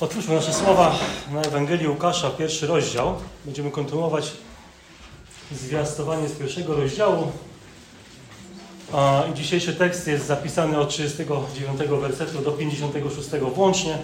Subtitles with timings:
[0.00, 0.98] Otwórzmy nasze słowa
[1.32, 3.14] na Ewangelii Łukasza, pierwszy rozdział.
[3.44, 4.32] Będziemy kontynuować
[5.52, 7.32] zwiastowanie z pierwszego rozdziału.
[8.92, 13.98] A dzisiejszy tekst jest zapisany od 39 wersetu do 56 włącznie.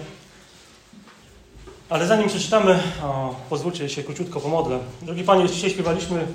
[1.89, 4.79] Ale zanim przeczytamy, o, pozwólcie się króciutko pomodlę.
[5.01, 6.27] Drogi Panie, dzisiaj śpiewaliśmy,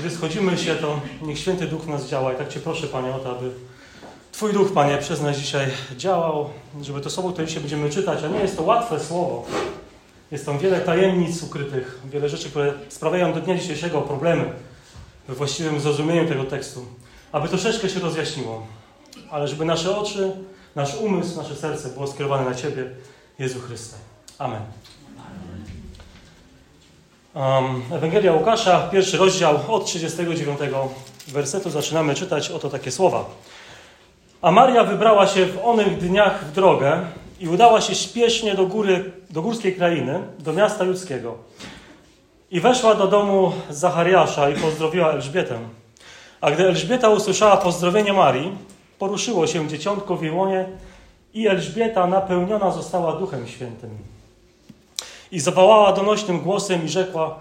[0.00, 2.32] gdy schodzimy się, to niech Święty Duch nas działa.
[2.32, 3.50] I tak Cię proszę, Panie, o to, aby
[4.32, 6.50] Twój Duch, Panie, przez nas dzisiaj działał,
[6.82, 9.44] żeby to słowo, które dzisiaj będziemy czytać, a nie jest to łatwe słowo.
[10.30, 14.52] Jest tam wiele tajemnic ukrytych, wiele rzeczy, które sprawiają do dnia dzisiejszego problemy
[15.28, 16.86] we właściwym zrozumieniu tego tekstu.
[17.32, 18.66] Aby troszeczkę się rozjaśniło,
[19.30, 20.32] ale żeby nasze oczy,
[20.74, 22.90] nasz umysł, nasze serce było skierowane na Ciebie,
[23.38, 23.96] Jezu Chryste.
[24.38, 24.62] Amen.
[27.34, 30.58] Um, Ewangelia Łukasza, pierwszy rozdział od 39
[31.28, 33.24] wersetu zaczynamy czytać oto takie słowa.
[34.42, 37.00] A Maria wybrała się w onych dniach w drogę
[37.40, 41.34] i udała się śpiesznie do góry, do górskiej krainy, do miasta ludzkiego.
[42.50, 45.58] I weszła do domu Zachariasza i pozdrowiła Elżbietę.
[46.40, 48.52] A gdy Elżbieta usłyszała pozdrowienie Marii,
[48.98, 50.68] poruszyło się dzieciątko w jej łonie
[51.34, 53.90] i Elżbieta napełniona została Duchem Świętym.
[55.32, 57.38] I zawołała donośnym głosem i rzekła,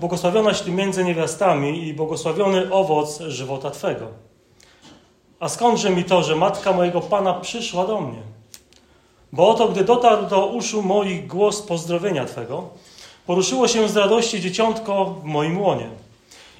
[0.00, 4.33] błogosławionaś Ty między niewiastami i błogosławiony owoc żywota Twego.
[5.40, 8.18] A skądże mi to, że matka mojego Pana przyszła do mnie?
[9.32, 12.68] Bo oto, gdy dotarł do uszu moich głos pozdrowienia Twego,
[13.26, 15.88] poruszyło się z radości dzieciątko w moim łonie.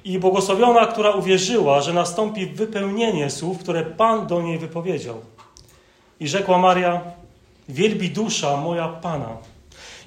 [0.04, 5.16] I błogosławiona, która uwierzyła, że nastąpi wypełnienie słów, które Pan do niej wypowiedział.
[6.20, 7.00] I rzekła Maria,
[7.68, 9.36] wielbi dusza moja Pana.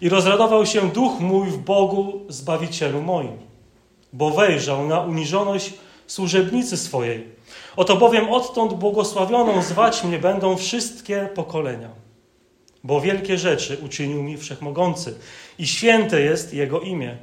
[0.02, 3.38] I rozradował się duch mój w Bogu, Zbawicielu moim,
[4.14, 5.74] bo wejrzał na uniżoność
[6.08, 7.37] służebnicy swojej.
[7.78, 11.90] Oto bowiem odtąd błogosławioną zwać mnie będą wszystkie pokolenia.
[12.84, 15.18] Bo wielkie rzeczy uczynił mi wszechmogący
[15.60, 17.18] i święte jest Jego imię,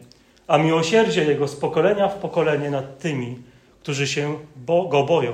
[0.47, 3.39] a miłosierdzie Jego z pokolenia w pokolenie nad tymi,
[3.83, 5.33] którzy się bo Go boją.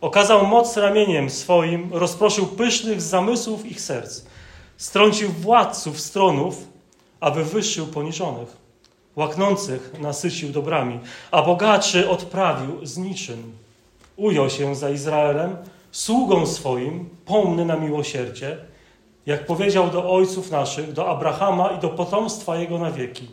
[0.00, 4.24] Okazał moc ramieniem swoim, rozproszył pysznych zamysłów ich serc,
[4.76, 6.56] strącił władców stronów,
[7.20, 8.56] a wywyższył poniżonych.
[9.16, 11.00] Łaknących nasycił dobrami,
[11.30, 13.52] a bogaczy odprawił z niczym
[14.20, 15.56] ujął się za Izraelem,
[15.92, 18.58] sługą swoim, pomny na miłosierdzie,
[19.26, 23.28] jak powiedział do ojców naszych, do Abrahama i do potomstwa jego na wieki.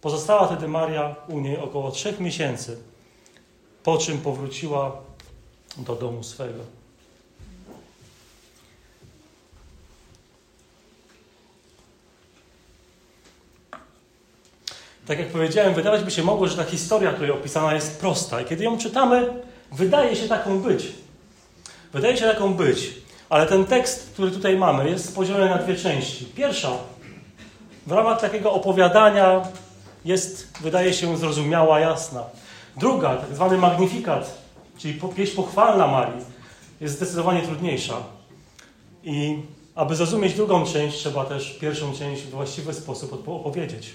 [0.00, 2.78] Pozostała wtedy Maria u niej około trzech miesięcy,
[3.82, 4.92] po czym powróciła
[5.76, 6.60] do domu swego.
[15.06, 18.40] Tak jak powiedziałem, wydawać by się mogło, że ta historia tutaj opisana jest prosta.
[18.40, 19.42] I kiedy ją czytamy,
[19.72, 20.92] Wydaje się taką być.
[21.92, 22.94] Wydaje się taką być.
[23.28, 26.24] Ale ten tekst, który tutaj mamy, jest podzielony na dwie części.
[26.24, 26.70] Pierwsza,
[27.86, 29.42] w ramach takiego opowiadania,
[30.04, 32.22] jest, wydaje się, zrozumiała, jasna.
[32.76, 34.38] Druga, tak zwany magnifikat,
[34.78, 36.24] czyli pieśń pochwalna Marii,
[36.80, 37.94] jest zdecydowanie trudniejsza.
[39.04, 39.42] I
[39.74, 43.90] aby zrozumieć drugą część, trzeba też pierwszą część w właściwy sposób opowiedzieć.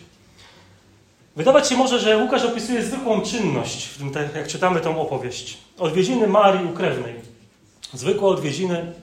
[1.36, 5.58] Wydawać się może, że Łukasz opisuje zwykłą czynność, w tym, jak czytamy tą opowieść.
[5.78, 7.14] Odwiedziny Marii Ukrewnej.
[7.94, 8.94] Zwykłe odwiedziny,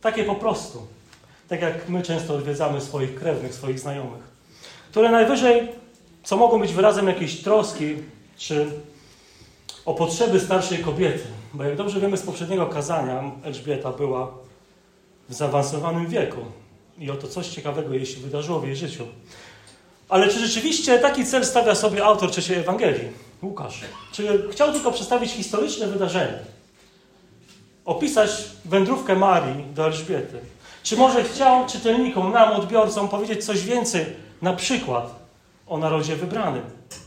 [0.00, 0.86] takie po prostu.
[1.48, 4.22] Tak jak my często odwiedzamy swoich krewnych, swoich znajomych.
[4.90, 5.68] Które najwyżej,
[6.24, 7.94] co mogą być wyrazem jakiejś troski,
[8.36, 8.66] czy
[9.84, 11.24] o potrzeby starszej kobiety.
[11.54, 14.34] Bo jak dobrze wiemy z poprzedniego kazania, Elżbieta była
[15.28, 16.40] w zaawansowanym wieku.
[16.98, 19.06] I oto coś ciekawego jej się wydarzyło w jej życiu.
[20.08, 23.08] Ale czy rzeczywiście taki cel stawia sobie autor trzeciej Ewangelii,
[23.42, 23.80] Łukasz?
[24.12, 26.38] Czy chciał tylko przedstawić historyczne wydarzenie?
[27.84, 28.30] Opisać
[28.64, 30.38] wędrówkę Marii do Elżbiety?
[30.82, 34.06] Czy może chciał czytelnikom, nam, odbiorcom powiedzieć coś więcej,
[34.42, 35.14] na przykład
[35.66, 36.62] o narodzie wybranym?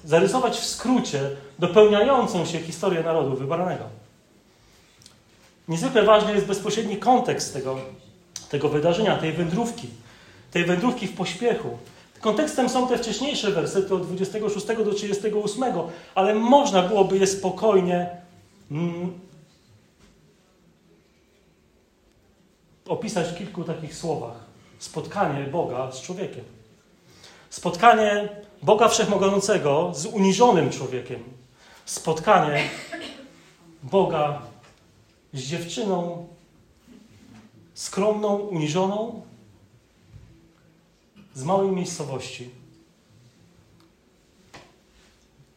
[0.05, 1.29] Zarysować w skrócie
[1.59, 3.83] dopełniającą się historię narodu wybranego.
[5.67, 7.79] Niezwykle ważny jest bezpośredni kontekst tego,
[8.49, 9.87] tego wydarzenia, tej wędrówki,
[10.51, 11.77] tej wędrówki w pośpiechu,
[12.21, 15.63] Kontekstem są te wcześniejsze wersety od 26 do 38,
[16.15, 18.09] ale można byłoby je spokojnie
[18.71, 19.19] mm,
[22.87, 24.35] opisać w kilku takich słowach.
[24.79, 26.43] Spotkanie Boga z człowiekiem.
[27.49, 28.29] Spotkanie
[28.63, 31.23] Boga Wszechmogącego z uniżonym człowiekiem.
[31.85, 32.63] Spotkanie
[33.83, 34.41] Boga
[35.33, 36.27] z dziewczyną
[37.73, 39.21] skromną, uniżoną,
[41.39, 42.49] z małej miejscowości,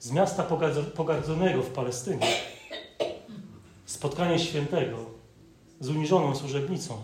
[0.00, 0.46] z miasta
[0.94, 2.26] pogardzonego w Palestynie,
[3.86, 4.96] spotkanie świętego
[5.80, 6.98] z uniżoną służebnicą.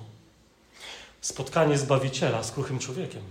[1.21, 3.23] spotkanie Zbawiciela z kruchym człowiekiem.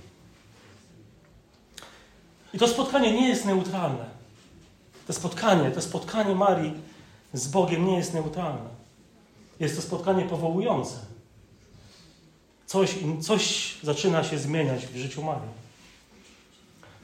[2.54, 4.06] I to spotkanie nie jest neutralne.
[5.08, 6.74] To spotkanie, to spotkanie Marii
[7.34, 8.70] z Bogiem nie jest neutralne.
[9.60, 11.17] Jest to spotkanie powołujące.
[12.68, 15.50] Coś, coś zaczyna się zmieniać w życiu Marii.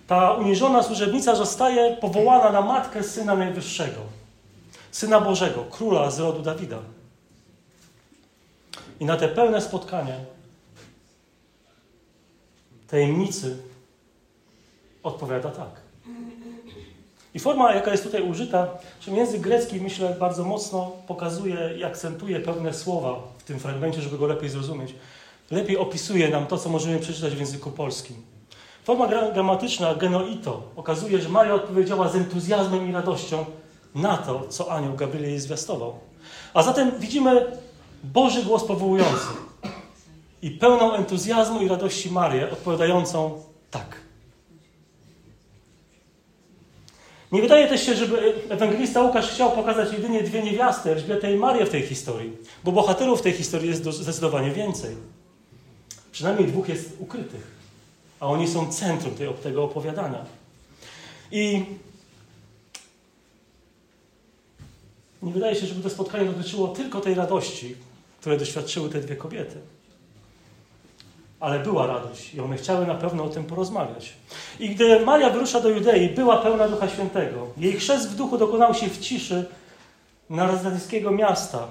[0.07, 4.01] Ta uniżona służebnica zostaje powołana na matkę Syna Najwyższego,
[4.92, 6.80] Syna Bożego, Króla z rodu Dawida.
[9.00, 10.19] I na te pełne spotkanie
[12.88, 13.57] tajemnicy
[15.04, 15.81] odpowiada tak.
[17.33, 18.68] I forma, jaka jest tutaj użyta,
[19.01, 24.18] że język grecki, myślę, bardzo mocno pokazuje i akcentuje pewne słowa w tym fragmencie, żeby
[24.18, 24.95] go lepiej zrozumieć.
[25.51, 28.16] Lepiej opisuje nam to, co możemy przeczytać w języku polskim.
[28.84, 33.45] Forma gramatyczna genoito okazuje, że Maria odpowiedziała z entuzjazmem i radością
[33.95, 35.94] na to, co anioł Gabriel jej zwiastował.
[36.54, 37.45] A zatem widzimy
[38.04, 39.28] Boży głos powołujący
[40.42, 43.42] i pełną entuzjazmu i radości Marię odpowiadającą
[43.72, 43.96] tak.
[47.31, 51.66] Nie wydaje też się, żeby ewangelista Łukasz chciał pokazać jedynie dwie niewiasty, Elżbietę i Marię
[51.66, 54.96] w tej historii, bo bohaterów w tej historii jest zdecydowanie więcej.
[56.13, 57.48] Przynajmniej dwóch jest ukrytych,
[58.19, 60.25] a oni są centrum tego opowiadania.
[61.31, 61.65] I
[65.24, 67.75] nie wydaje się, żeby to spotkanie dotyczyło tylko tej radości,
[68.19, 69.57] które doświadczyły te dwie kobiety
[71.44, 74.13] ale była radość i one chciały na pewno o tym porozmawiać.
[74.60, 77.48] I gdy Maria wyrusza do Judei, była pełna Ducha Świętego.
[77.57, 79.45] Jej chrzest w duchu dokonał się w ciszy
[80.30, 81.68] nazaryckiego miasta,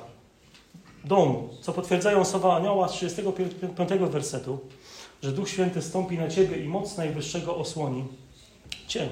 [1.04, 4.58] domu, co potwierdzają słowa anioła z 35 wersetu,
[5.22, 8.04] że Duch Święty stąpi na ciebie i moc Najwyższego osłoni
[8.86, 9.08] cień.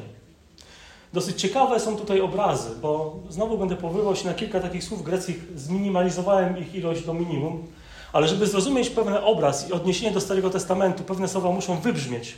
[1.12, 5.36] Dosyć ciekawe są tutaj obrazy, bo znowu będę powoływał się na kilka takich słów greckich,
[5.56, 7.66] zminimalizowałem ich ilość do minimum,
[8.12, 12.34] ale żeby zrozumieć pewien obraz i odniesienie do Starego Testamentu, pewne słowa muszą wybrzmieć.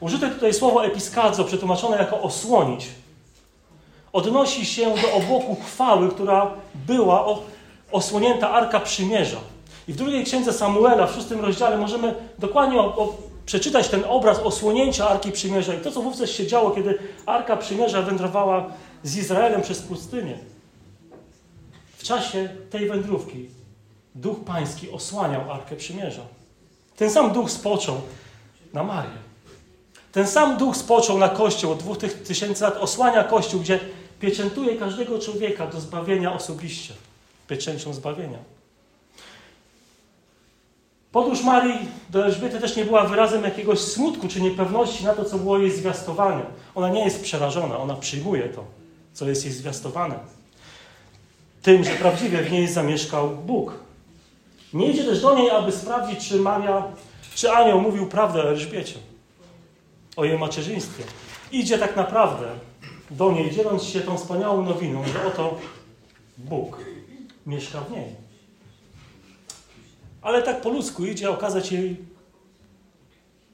[0.00, 2.88] Użyte tutaj słowo episkadzo, przetłumaczone jako osłonić,
[4.12, 7.26] odnosi się do obłoku chwały, która była
[7.92, 9.40] osłonięta Arka Przymierza.
[9.88, 13.16] I w drugiej księdze Samuela, w szóstym rozdziale, możemy dokładnie o, o,
[13.46, 18.02] przeczytać ten obraz osłonięcia Arki Przymierza i to, co wówczas się działo, kiedy Arka Przymierza
[18.02, 18.70] wędrowała
[19.02, 20.38] z Izraelem przez pustynię.
[21.96, 23.48] W czasie tej wędrówki
[24.14, 26.22] Duch Pański osłaniał Arkę Przymierza.
[26.96, 28.00] Ten sam Duch spoczął
[28.72, 29.26] na Marię.
[30.12, 33.80] Ten sam Duch spoczął na Kościół od dwóch tysięcy lat, osłania Kościół, gdzie
[34.20, 36.94] pieczętuje każdego człowieka do zbawienia osobiście.
[37.48, 38.38] Pieczęcią zbawienia.
[41.12, 41.78] Podróż Marii
[42.10, 45.70] do Elżbiety też nie była wyrazem jakiegoś smutku czy niepewności na to, co było jej
[45.70, 46.42] zwiastowane.
[46.74, 48.64] Ona nie jest przerażona, ona przyjmuje to,
[49.12, 50.18] co jest jej zwiastowane.
[51.62, 53.72] Tym, że prawdziwie w niej zamieszkał Bóg.
[54.72, 56.82] Nie idzie też do niej, aby sprawdzić, czy Maria,
[57.34, 58.98] czy anioł mówił prawdę o Elżbiecie,
[60.16, 61.04] o jej macierzyństwie.
[61.52, 62.46] Idzie tak naprawdę
[63.10, 65.58] do niej, dzieląc się tą wspaniałą nowiną, że oto
[66.38, 66.78] Bóg
[67.46, 68.14] mieszka w niej.
[70.22, 71.96] Ale tak po ludzku idzie okazać jej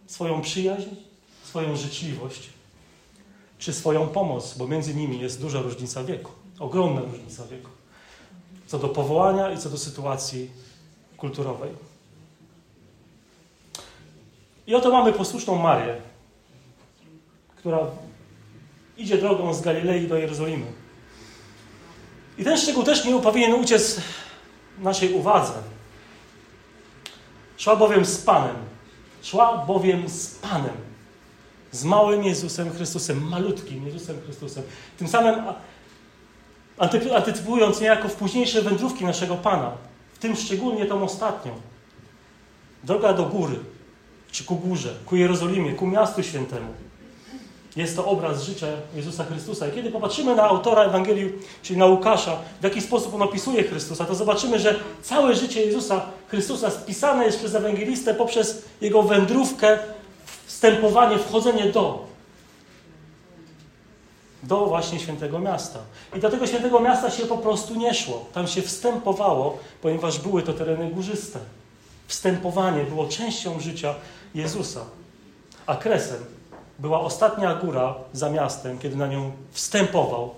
[0.07, 0.89] swoją przyjaźń,
[1.43, 2.51] swoją życzliwość,
[3.59, 7.71] czy swoją pomoc, bo między nimi jest duża różnica wieku, ogromna różnica wieku.
[8.67, 10.51] Co do powołania i co do sytuacji
[11.17, 11.71] kulturowej.
[14.67, 16.01] I oto mamy posłuszną Marię,
[17.57, 17.79] która
[18.97, 20.67] idzie drogą z Galilei do Jerozolimy.
[22.43, 24.01] I ten szczegół też nie powinien uciec
[24.79, 25.53] naszej uwadze.
[27.57, 28.57] Szła bowiem z Panem.
[29.23, 30.75] Szła bowiem z Panem.
[31.71, 34.63] Z małym Jezusem Chrystusem, malutkim Jezusem Chrystusem.
[34.99, 35.35] Tym samym
[37.17, 39.73] antycypując niejako w późniejsze wędrówki naszego Pana
[40.21, 41.53] tym szczególnie tą ostatnią.
[42.85, 43.59] Droga do góry,
[44.31, 46.75] czy ku górze, ku Jerozolimie, ku miastu świętemu.
[47.77, 49.69] Jest to obraz życia Jezusa Chrystusa.
[49.69, 54.05] I kiedy popatrzymy na autora Ewangelii, czyli na Łukasza, w jaki sposób on opisuje Chrystusa,
[54.05, 59.79] to zobaczymy, że całe życie Jezusa Chrystusa spisane jest przez ewangelistę poprzez jego wędrówkę,
[60.47, 62.13] wstępowanie, wchodzenie do
[64.43, 65.79] do właśnie świętego miasta.
[66.17, 68.27] I do tego świętego miasta się po prostu nie szło.
[68.33, 71.39] Tam się wstępowało, ponieważ były to tereny górzyste.
[72.07, 73.95] Wstępowanie było częścią życia
[74.35, 74.81] Jezusa.
[75.67, 76.25] A kresem
[76.83, 80.35] była ostatnia góra za miastem, kiedy na nią wstępował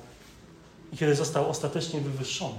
[0.93, 2.55] i kiedy został ostatecznie wywyższony.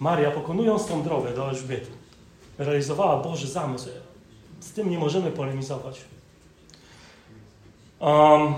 [0.00, 1.90] Maria, pokonując tą drogę do Elżbiety,
[2.58, 3.88] realizowała Boży zamysł.
[4.60, 6.00] Z tym nie możemy polemizować.
[8.00, 8.54] Um,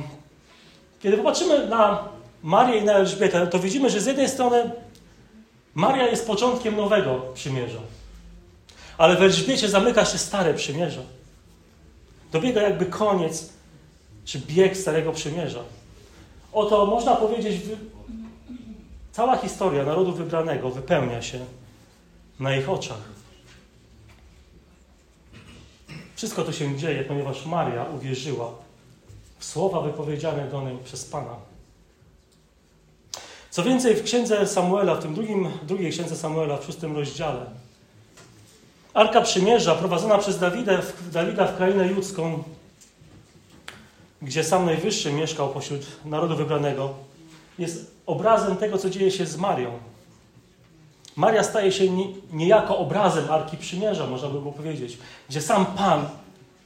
[1.02, 2.08] kiedy popatrzymy na
[2.42, 4.70] Marię i na Elżbietę, to widzimy, że z jednej strony
[5.74, 7.80] Maria jest początkiem nowego przymierza.
[8.98, 11.02] Ale w Elżbiecie zamyka się stare przymierze.
[12.34, 13.52] Dobiega jakby koniec,
[14.24, 15.62] czy bieg Starego Przymierza.
[16.52, 17.62] Oto można powiedzieć,
[19.12, 21.38] cała historia narodu wybranego wypełnia się
[22.40, 22.98] na ich oczach.
[26.16, 28.50] Wszystko to się dzieje, ponieważ Maria uwierzyła
[29.38, 31.36] w słowa wypowiedziane do niej przez Pana.
[33.50, 37.46] Co więcej, w księdze Samuela, w tym drugim, drugiej księdze Samuela, w szóstym rozdziale,
[38.94, 40.72] Arka Przymierza, prowadzona przez Dawida,
[41.12, 42.42] Dawida w krainę judzką,
[44.22, 46.94] gdzie sam Najwyższy mieszkał pośród narodu wybranego,
[47.58, 49.70] jest obrazem tego, co dzieje się z Marią.
[51.16, 51.84] Maria staje się
[52.32, 54.98] niejako obrazem Arki Przymierza, można by było powiedzieć,
[55.28, 56.08] gdzie sam Pan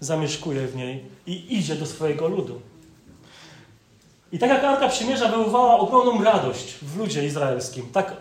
[0.01, 2.61] zamieszkuje w niej i idzie do swojego ludu.
[4.33, 8.17] I tak jak Arka Przymierza wywołała ogromną radość w ludzie izraelskim, tak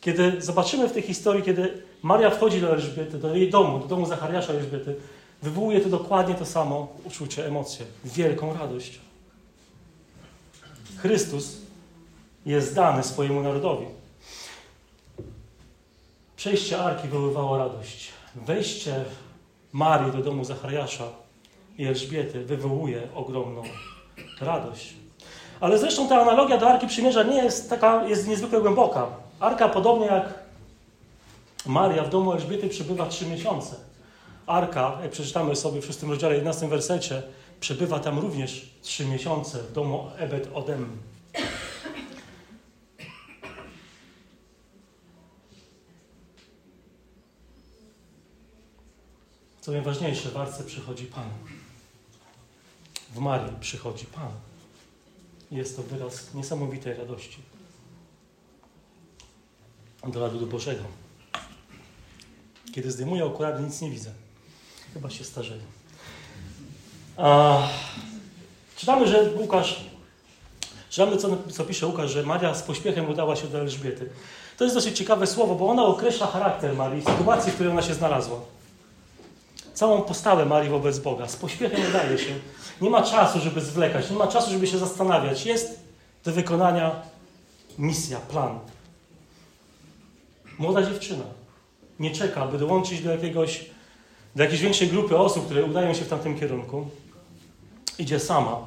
[0.00, 4.06] kiedy zobaczymy w tej historii, kiedy Maria wchodzi do Elżbiety, do jej domu, do domu
[4.06, 4.96] Zachariasza Elżbiety,
[5.42, 9.00] wywołuje to dokładnie to samo uczucie, emocje, wielką radość.
[10.96, 11.56] Chrystus
[12.46, 13.86] jest dany swojemu narodowi.
[16.36, 18.08] Przejście Arki wywoływało radość.
[18.34, 19.04] Wejście
[19.72, 21.04] Marii do domu Zachariasza
[21.78, 23.62] i Elżbiety wywołuje ogromną
[24.40, 24.94] radość.
[25.60, 29.06] Ale zresztą ta analogia do Arki Przymierza nie jest taka, jest niezwykle głęboka.
[29.40, 30.47] Arka, podobnie jak
[31.68, 33.76] Maria w domu Elżbiety, przebywa trzy miesiące.
[34.46, 37.22] Arka, jak przeczytamy sobie w szóstym rozdziale, 11 wersecie,
[37.60, 40.98] przebywa tam również trzy miesiące w domu Ebed Odem.
[49.60, 51.28] Co najważniejsze, w Arce przychodzi Pan.
[53.14, 54.30] W Marii przychodzi Pan.
[55.50, 57.38] Jest to wyraz niesamowitej radości
[60.06, 61.07] dla ludu Bożego.
[62.78, 64.10] Kiedy zdejmuję okulary, nic nie widzę.
[64.94, 65.60] Chyba się starzeję.
[67.16, 67.58] A,
[68.76, 69.80] czytamy, że Łukasz,
[70.90, 74.10] czytamy, co, co pisze Łukasz, że Maria z pośpiechem udała się do Elżbiety.
[74.56, 77.94] To jest dosyć ciekawe słowo, bo ona określa charakter Marii, sytuacji, w której ona się
[77.94, 78.40] znalazła.
[79.74, 81.28] Całą postawę Marii wobec Boga.
[81.28, 82.34] Z pośpiechem udaje się.
[82.80, 85.46] Nie ma czasu, żeby zwlekać, nie ma czasu, żeby się zastanawiać.
[85.46, 85.80] Jest
[86.24, 87.02] do wykonania
[87.78, 88.58] misja, plan.
[90.58, 91.24] Młoda dziewczyna
[91.98, 93.64] nie czeka, by dołączyć do jakiegoś,
[94.36, 96.88] do jakiejś większej grupy osób, które udają się w tamtym kierunku.
[97.98, 98.66] Idzie sama.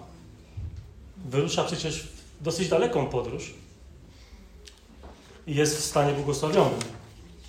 [1.26, 3.54] Wyrusza przecież w dosyć daleką podróż
[5.48, 6.80] i jest w stanie błogosławionym.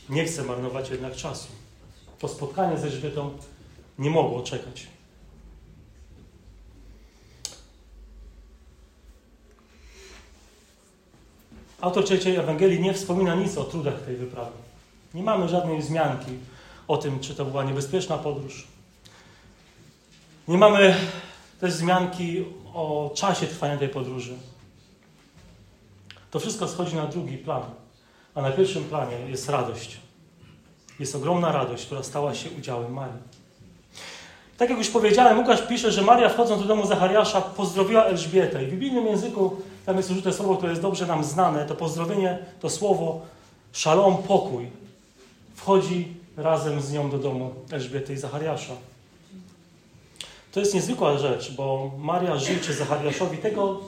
[0.09, 1.49] Nie chce marnować jednak czasu.
[2.19, 3.31] To spotkanie ze Elżbietą
[3.99, 4.87] nie mogło czekać.
[11.81, 14.62] Autor trzeciej Ewangelii nie wspomina nic o trudach tej wyprawy.
[15.15, 16.39] Nie mamy żadnej wzmianki
[16.89, 18.67] o tym, czy to była niebezpieczna podróż.
[20.49, 20.97] Nie mamy
[21.61, 24.35] też wzmianki o czasie trwania tej podróży.
[26.31, 27.63] To wszystko schodzi na drugi plan,
[28.35, 30.01] a na pierwszym planie jest radość.
[31.01, 33.23] Jest ogromna radość, która stała się udziałem Marii.
[34.57, 38.65] Tak jak już powiedziałem, Łukasz pisze, że Maria wchodząc do domu Zachariasza pozdrowiła Elżbietę.
[38.65, 41.67] I w biblijnym języku tam jest użyte słowo, które jest dobrze nam znane.
[41.67, 43.21] To pozdrowienie, to słowo
[43.73, 44.82] szalom, pokój.
[45.63, 48.73] Wchodzi razem z nią do domu Elżbiety i Zachariasza.
[50.53, 53.81] To jest niezwykła rzecz, bo Maria życzy Zachariaszowi tego,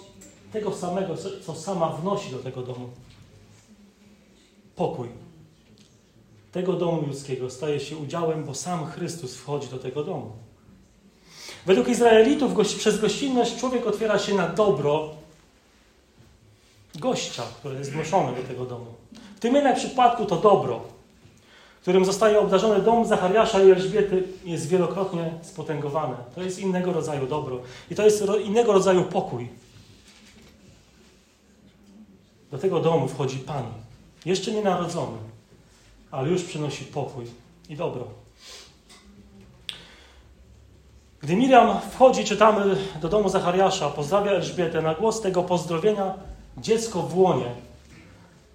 [0.53, 1.15] tego samego,
[1.47, 2.89] co sama wnosi do tego domu.
[4.77, 5.09] Pokój.
[6.53, 10.33] Tego domu ludzkiego staje się udziałem, bo sam Chrystus wchodzi do tego domu.
[11.67, 15.11] Według Izraelitów przez gościnność człowiek otwiera się na dobro
[16.95, 18.87] gościa, który jest wnoszony do tego domu.
[19.37, 20.94] W tym jednak przypadku to dobro,
[21.85, 26.17] którym zostaje obdarzony dom Zachariasza i Elżbiety, jest wielokrotnie spotęgowane.
[26.35, 27.61] To jest innego rodzaju dobro.
[27.91, 29.49] I to jest innego rodzaju pokój.
[32.51, 33.65] Do tego domu wchodzi Pan,
[34.27, 35.19] jeszcze nie narodzony,
[36.11, 37.25] ale już przynosi pokój
[37.69, 38.05] i dobro.
[41.23, 46.15] Gdy Miriam wchodzi, czytamy do domu Zachariasza, pozdrawia Elżbietę, na głos tego pozdrowienia
[46.59, 47.51] dziecko w łonie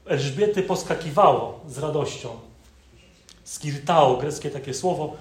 [0.06, 2.49] Elżbiety poskakiwało z radością.
[3.50, 5.18] Skirtao, greckie takie słowo.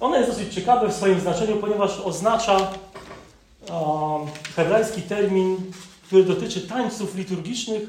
[0.00, 2.70] Ono jest dosyć ciekawe w swoim znaczeniu, ponieważ oznacza um,
[4.56, 5.56] hebrajski termin,
[6.06, 7.82] który dotyczy tańców liturgicznych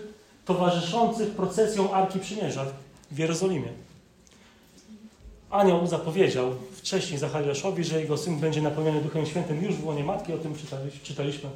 [0.46, 2.66] towarzyszących procesjom Arki Przymierza
[3.12, 3.70] w Jerozolimie.
[5.50, 10.34] Anioł zapowiedział wcześniej Zachariaszowi, że jego syn będzie napełniony Duchem Świętym już w łonie matki.
[10.34, 10.56] O tym
[11.04, 11.50] czytaliśmy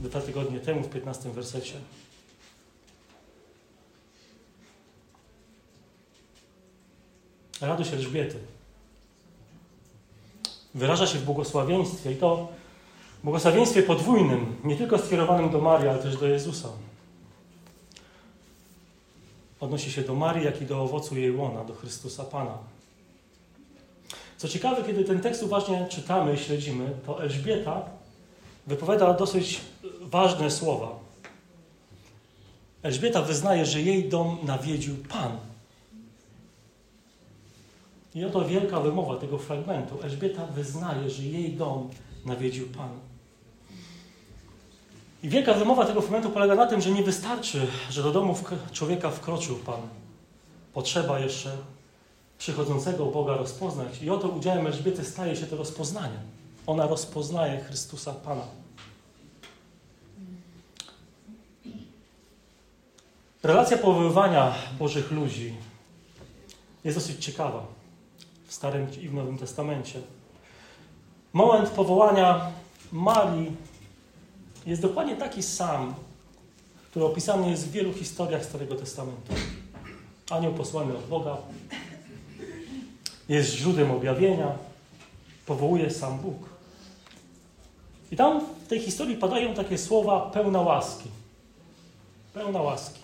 [0.00, 1.74] dwa tygodnie temu w 15 wersecie.
[7.60, 8.38] Radość Elżbiety
[10.74, 12.48] wyraża się w błogosławieństwie i to
[13.24, 16.68] błogosławieństwie podwójnym, nie tylko skierowanym do Marii, ale też do Jezusa.
[19.60, 22.58] Odnosi się do Marii, jak i do owocu jej łona, do Chrystusa Pana.
[24.36, 27.82] Co ciekawe, kiedy ten tekst uważnie czytamy i śledzimy, to Elżbieta
[28.66, 29.60] wypowiada dosyć
[30.00, 30.98] ważne słowa.
[32.82, 35.51] Elżbieta wyznaje, że jej dom nawiedził Pan.
[38.14, 39.98] I oto wielka wymowa tego fragmentu.
[40.02, 41.90] Elżbieta wyznaje, że jej dom
[42.24, 42.90] nawiedził Pan.
[45.22, 48.34] I wielka wymowa tego fragmentu polega na tym, że nie wystarczy, że do domu
[48.72, 49.80] człowieka wkroczył Pan.
[50.72, 51.56] Potrzeba jeszcze
[52.38, 54.02] przychodzącego Boga rozpoznać.
[54.02, 56.18] I oto udziałem Elżbiety staje się to rozpoznanie.
[56.66, 58.44] Ona rozpoznaje Chrystusa Pana.
[63.42, 65.54] Relacja powoływania Bożych ludzi
[66.84, 67.81] jest dosyć ciekawa
[68.52, 70.00] w Starym i w Nowym Testamencie.
[71.32, 72.50] Moment powołania
[72.92, 73.52] Marii
[74.66, 75.94] jest dokładnie taki sam,
[76.90, 79.32] który opisany jest w wielu historiach Starego Testamentu.
[80.30, 81.36] Anioł posłany od Boga
[83.28, 84.52] jest źródłem objawienia,
[85.46, 86.48] powołuje sam Bóg.
[88.10, 91.08] I tam w tej historii padają takie słowa pełna łaski.
[92.34, 93.01] Pełna łaski.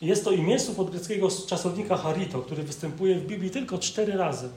[0.00, 4.48] Jest to imię od greckiego czasownika harito, który występuje w Biblii tylko cztery razy.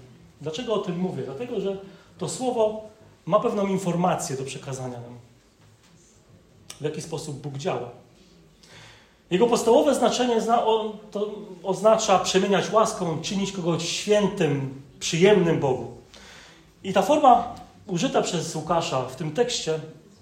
[0.41, 1.23] Dlaczego o tym mówię?
[1.23, 1.77] Dlatego, że
[2.17, 2.83] to słowo
[3.25, 5.17] ma pewną informację do przekazania nam.
[6.81, 7.89] W jaki sposób Bóg działa.
[9.31, 10.41] Jego podstawowe znaczenie
[11.11, 11.31] to
[11.63, 15.87] oznacza przemieniać łaską, czynić kogoś świętym, przyjemnym Bogu.
[16.83, 17.55] I ta forma
[17.87, 19.79] użyta przez Łukasza w tym tekście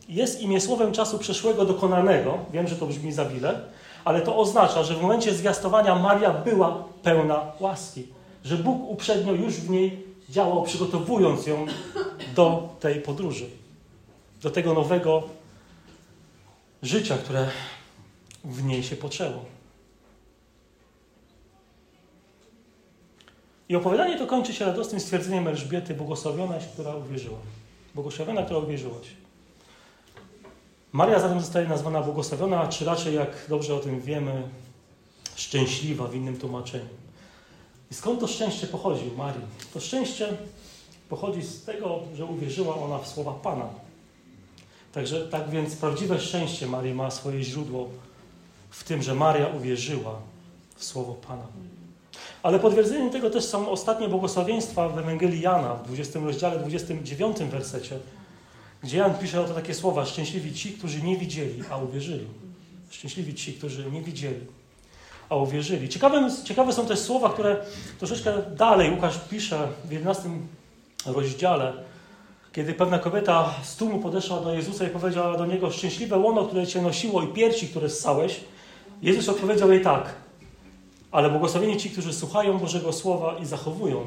[0.09, 2.37] jest imię słowem czasu przeszłego dokonanego.
[2.53, 3.61] Wiem, że to brzmi zabile,
[4.05, 8.07] ale to oznacza, że w momencie zwiastowania Maria była pełna łaski.
[8.43, 11.65] Że Bóg uprzednio już w niej działał, przygotowując ją
[12.35, 13.45] do tej podróży.
[14.41, 15.23] Do tego nowego
[16.83, 17.47] życia, które
[18.43, 19.45] w niej się poczęło.
[23.69, 27.37] I opowiadanie to kończy się radosnym stwierdzeniem Elżbiety, błogosławionaś, która uwierzyła.
[27.95, 29.07] Błogosławiona, która uwierzyłaś.
[30.91, 34.43] Maria zatem zostaje nazwana błogosławiona, czy raczej, jak dobrze o tym wiemy,
[35.35, 36.85] szczęśliwa w innym tłumaczeniu.
[37.91, 39.41] I skąd to szczęście pochodzi u Marii?
[39.73, 40.27] To szczęście
[41.09, 43.69] pochodzi z tego, że uwierzyła ona w słowa Pana.
[44.93, 47.89] Także tak więc prawdziwe szczęście Marii ma swoje źródło
[48.69, 50.15] w tym, że Maria uwierzyła
[50.75, 51.43] w słowo Pana.
[52.43, 57.99] Ale potwierdzeniem tego też są ostatnie błogosławieństwa w Ewangelii Jana w 20 rozdziale, 29 wersecie,
[58.83, 62.25] gdzie Jan pisze oto takie słowa: Szczęśliwi ci, którzy nie widzieli, a uwierzyli.
[62.89, 64.39] Szczęśliwi ci, którzy nie widzieli,
[65.29, 65.89] a uwierzyli.
[65.89, 67.57] Ciekawe, ciekawe są też słowa, które
[67.99, 70.29] troszeczkę dalej Łukasz pisze w 11
[71.05, 71.73] rozdziale,
[72.53, 76.67] kiedy pewna kobieta z tłumu podeszła do Jezusa i powiedziała do Niego, szczęśliwe łono, które
[76.67, 78.39] Cię nosiło i piersi, które ssałeś.
[79.01, 80.15] Jezus odpowiedział jej tak,
[81.11, 84.05] ale błogosławieni ci, którzy słuchają Bożego Słowa i zachowują.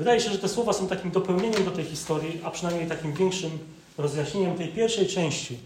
[0.00, 3.58] Wydaje się, że te słowa są takim dopełnieniem do tej historii, a przynajmniej takim większym
[3.98, 5.58] rozjaśnieniem tej pierwszej części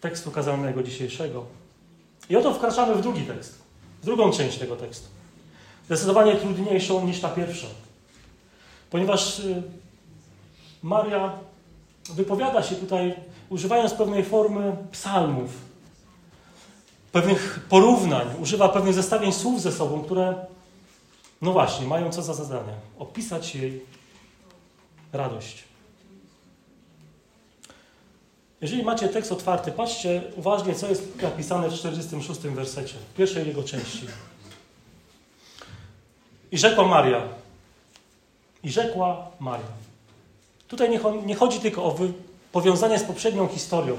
[0.00, 1.44] tekstu kazalnego dzisiejszego.
[2.30, 3.58] I oto wkraczamy w drugi tekst,
[4.02, 5.08] w drugą część tego tekstu.
[5.86, 7.66] Zdecydowanie trudniejszą niż ta pierwsza.
[8.90, 9.62] Ponieważ y,
[10.82, 11.32] Maria
[12.14, 13.14] wypowiada się tutaj,
[13.48, 15.50] używając pewnej formy psalmów,
[17.12, 20.34] pewnych porównań, używa pewnych zestawień słów ze sobą, które,
[21.42, 22.72] no właśnie, mają co za zadanie?
[22.98, 23.80] Opisać jej
[25.12, 25.64] radość.
[28.60, 33.62] Jeżeli macie tekst otwarty, patrzcie uważnie, co jest napisane w 46 wersecie, w pierwszej jego
[33.62, 34.06] części.
[36.52, 37.22] I rzekła Maria.
[38.62, 39.66] I rzekła Maria.
[40.68, 41.96] Tutaj nie, nie chodzi tylko o
[42.52, 43.96] powiązanie z poprzednią historią.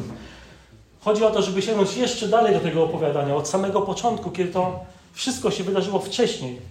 [1.01, 4.85] Chodzi o to, żeby sięgnąć jeszcze dalej do tego opowiadania, od samego początku, kiedy to
[5.13, 6.61] wszystko się wydarzyło wcześniej,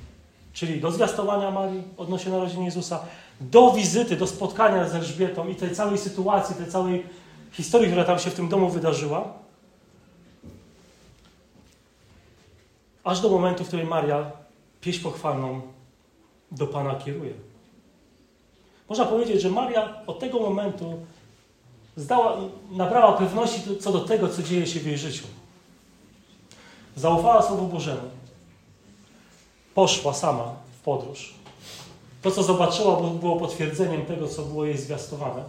[0.52, 3.00] czyli do zwiastowania Marii odnośnie narodzin Jezusa,
[3.40, 7.06] do wizyty, do spotkania z Elżbietą i tej całej sytuacji, tej całej
[7.52, 9.32] historii, która tam się w tym domu wydarzyła,
[13.04, 14.30] aż do momentu, w którym Maria
[14.80, 15.60] pieśń pochwalną
[16.52, 17.32] do Pana kieruje.
[18.88, 20.98] Można powiedzieć, że Maria od tego momentu
[21.96, 22.36] zdała,
[22.70, 25.24] nabrała pewności co do tego, co dzieje się w jej życiu.
[26.96, 28.21] Zaufała Słowu Bożemu.
[29.74, 31.34] Poszła sama w podróż.
[32.22, 35.44] To, co zobaczyła, było potwierdzeniem tego, co było jej zwiastowane.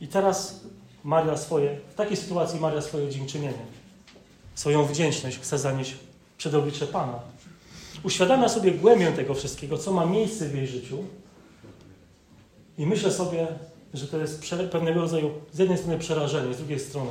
[0.00, 0.60] I teraz
[1.04, 3.64] Maria swoje, w takiej sytuacji Maria swoje dziękczynienie,
[4.54, 5.94] swoją wdzięczność chce zanieść
[6.38, 7.18] przed oblicze Pana.
[8.02, 11.04] uświadamia sobie głębię tego wszystkiego, co ma miejsce w jej życiu
[12.78, 13.46] i myślę sobie,
[13.94, 17.10] że to jest pewnego rodzaju z jednej strony przerażenie, z drugiej strony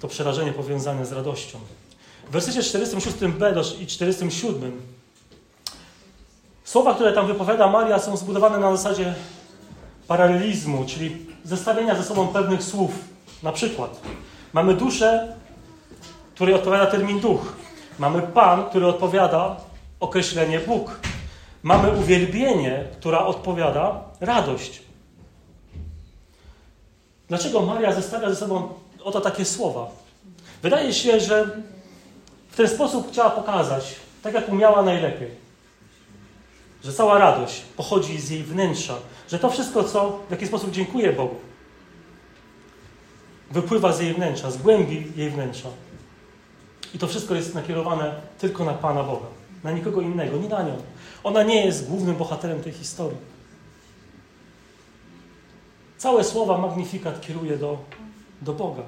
[0.00, 1.58] to przerażenie powiązane z radością.
[2.30, 4.82] W wersecie 46b i 47
[6.64, 9.14] słowa, które tam wypowiada Maria, są zbudowane na zasadzie
[10.08, 12.90] paralelizmu, czyli zestawienia ze sobą pewnych słów.
[13.42, 14.00] Na przykład
[14.52, 15.36] mamy duszę,
[16.34, 17.56] której odpowiada termin duch.
[17.98, 19.56] Mamy Pan, który odpowiada
[20.00, 21.00] określenie Bóg.
[21.62, 24.82] Mamy uwielbienie, która odpowiada radość.
[27.28, 28.68] Dlaczego Maria zestawia ze sobą
[29.04, 29.86] oto takie słowa?
[30.62, 31.50] Wydaje się, że
[32.50, 35.28] w ten sposób chciała pokazać, tak jak umiała najlepiej,
[36.84, 38.94] że cała radość pochodzi z jej wnętrza,
[39.28, 41.36] że to wszystko, co w jaki sposób dziękuję Bogu,
[43.50, 45.68] wypływa z jej wnętrza, z głębi jej wnętrza.
[46.94, 49.26] I to wszystko jest nakierowane tylko na Pana Boga,
[49.64, 50.76] na nikogo innego, nie na nią.
[51.24, 53.18] Ona nie jest głównym bohaterem tej historii.
[55.98, 57.78] Całe słowa magnifikat kieruje do,
[58.42, 58.82] do Boga.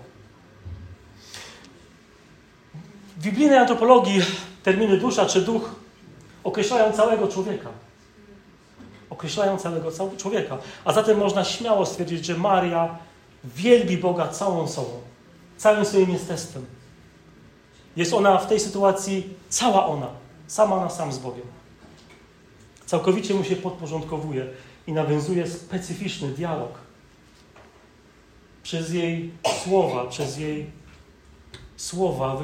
[3.17, 4.21] W biblijnej antropologii
[4.63, 5.75] terminy dusza czy duch
[6.45, 7.69] określają całego człowieka.
[9.11, 10.59] Określają całego człowieka.
[10.85, 12.99] A zatem można śmiało stwierdzić, że Maria
[13.45, 15.01] wielbi Boga całą sobą,
[15.57, 16.67] całym swoim jestestwem.
[17.97, 20.09] Jest ona w tej sytuacji cała ona,
[20.47, 21.47] sama na sam z Bogiem.
[22.87, 24.47] Całkowicie mu się podporządkowuje
[24.87, 26.79] i nawiązuje specyficzny dialog.
[28.63, 29.31] Przez jej
[29.65, 30.71] słowa, przez jej
[31.77, 32.37] słowa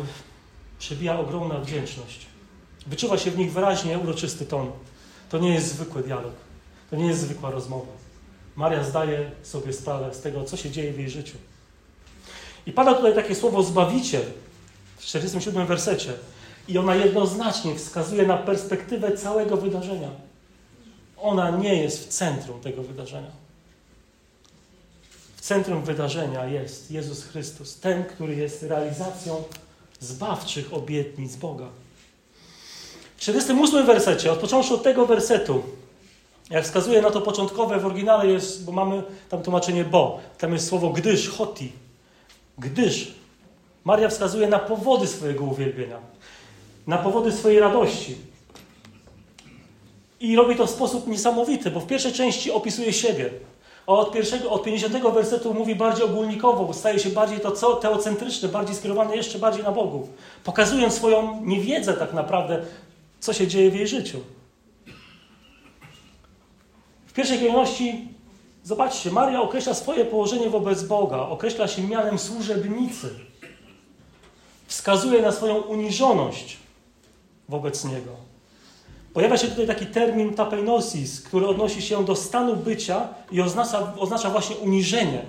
[0.79, 2.27] przebija ogromna wdzięczność.
[2.87, 4.71] Wyczuwa się w nich wyraźnie uroczysty ton.
[5.31, 6.33] To nie jest zwykły dialog.
[6.91, 7.93] To nie jest zwykła rozmowa.
[8.57, 11.37] Maria zdaje sobie sprawę z tego, co się dzieje w jej życiu.
[12.67, 14.23] I pada tutaj takie słowo zbawiciel
[14.97, 16.13] w 47 wersecie.
[16.69, 20.11] I ona jednoznacznie wskazuje na perspektywę całego wydarzenia.
[21.17, 23.31] Ona nie jest w centrum tego wydarzenia.
[25.37, 29.45] W centrum wydarzenia jest Jezus Chrystus, ten, który jest realizacją
[30.01, 31.67] zbawczych obietnic Boga.
[33.17, 35.63] W 48 wersecie, odpocząwszy od tego wersetu,
[36.51, 40.69] jak wskazuje na to początkowe w oryginale jest, bo mamy tam tłumaczenie bo, tam jest
[40.69, 41.73] słowo gdyż, hoti.
[42.59, 43.15] Gdyż.
[43.85, 45.99] Maria wskazuje na powody swojego uwielbienia,
[46.87, 48.17] na powody swojej radości.
[50.21, 53.31] I robi to w sposób niesamowity, bo w pierwszej części opisuje siebie.
[53.89, 58.77] Od, pierwszego, od 50 wersetu mówi bardziej ogólnikowo, staje się bardziej to co teocentryczne, bardziej
[58.77, 60.09] skierowane jeszcze bardziej na Bogu,
[60.45, 62.63] pokazując swoją niewiedzę tak naprawdę,
[63.21, 64.21] co się dzieje w jej życiu.
[67.07, 68.09] W pierwszej kolejności,
[68.65, 73.11] zobaczcie, Maria określa swoje położenie wobec Boga, określa się mianem służebnicy,
[74.67, 76.57] wskazuje na swoją uniżoność
[77.49, 78.28] wobec Niego.
[79.19, 84.31] Pojawia się tutaj taki termin tapeinosis, który odnosi się do stanu bycia i oznacza, oznacza
[84.31, 85.23] właśnie uniżenie.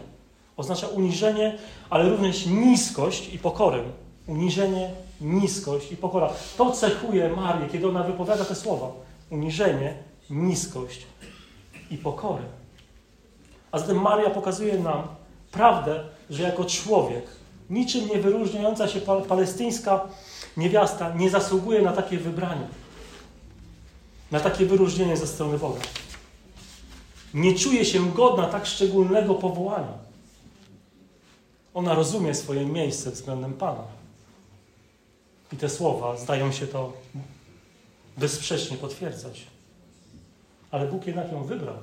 [0.58, 1.58] Oznacza uniżenie,
[1.90, 3.84] ale również niskość i pokorę.
[4.28, 6.30] Uniżenie, niskość i pokora.
[6.58, 8.92] To cechuje Marię, kiedy ona wypowiada te słowa.
[9.30, 9.94] Uniżenie,
[10.30, 11.06] niskość
[11.92, 12.44] i pokorę.
[13.72, 15.04] A zatem Maria pokazuje nam
[15.52, 17.24] prawdę, że jako człowiek,
[17.70, 20.08] niczym nie wyróżniająca się palestyńska
[20.58, 22.68] niewiasta, nie zasługuje na takie wybranie
[24.32, 25.80] na takie wyróżnienie ze strony Boga.
[27.34, 29.94] Nie czuje się godna tak szczególnego powołania.
[31.74, 33.84] Ona rozumie swoje miejsce względem Pana.
[35.54, 36.94] I te słowa zdają się to
[38.18, 39.48] bezsprzecznie potwierdzać.
[40.72, 41.76] Ale Bóg jednak ją wybrał.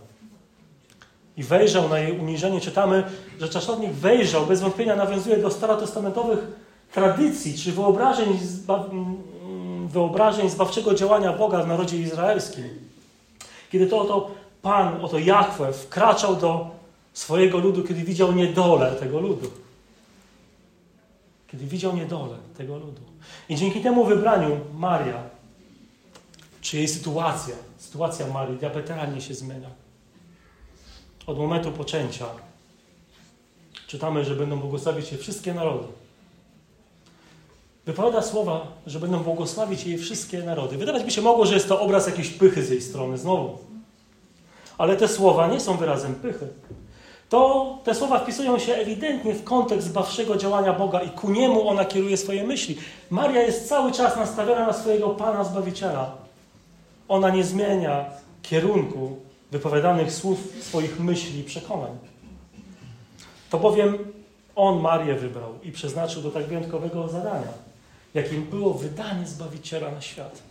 [1.36, 2.60] I wejrzał na jej uniżenie.
[2.60, 3.04] Czytamy,
[3.40, 6.38] że czasownik wejrzał, bez wątpienia nawiązuje do starotestamentowych
[6.92, 8.38] tradycji czy wyobrażeń
[9.86, 12.64] wyobrażeń zbawczego działania Boga w narodzie izraelskim.
[13.72, 14.30] Kiedy to oto
[14.62, 16.70] Pan, oto Jahwe wkraczał do
[17.12, 19.50] swojego ludu, kiedy widział niedolę tego ludu.
[21.48, 23.00] Kiedy widział niedolę tego ludu.
[23.48, 25.22] I dzięki temu wybraniu Maria,
[26.60, 29.68] czy jej sytuacja, sytuacja Marii diametralnie się zmienia.
[31.26, 32.26] Od momentu poczęcia
[33.86, 35.86] czytamy, że będą błogosławić się wszystkie narody
[37.86, 40.76] wypowiada słowa, że będą błogosławić jej wszystkie narody.
[40.76, 43.58] Wydawać by się mogło, że jest to obraz jakiejś pychy z jej strony znowu.
[44.78, 46.48] Ale te słowa nie są wyrazem pychy.
[47.28, 51.84] To te słowa wpisują się ewidentnie w kontekst bawszego działania Boga i ku niemu ona
[51.84, 52.76] kieruje swoje myśli.
[53.10, 56.14] Maria jest cały czas nastawiona na swojego Pana Zbawiciela.
[57.08, 58.04] Ona nie zmienia
[58.42, 59.16] kierunku
[59.50, 61.98] wypowiadanych słów, swoich myśli i przekonań.
[63.50, 63.98] To bowiem
[64.56, 67.66] On Marię wybrał i przeznaczył do tak wyjątkowego zadania
[68.16, 70.42] jakim było wydanie Zbawiciela na świat.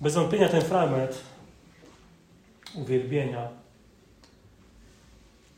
[0.00, 1.18] Bez wątpienia ten fragment
[2.74, 3.48] uwielbienia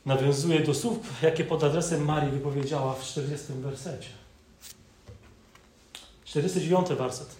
[0.06, 4.08] nawiązuje do słów, jakie pod adresem Marii wypowiedziała w 40 wersecie.
[6.24, 7.36] 49 werset.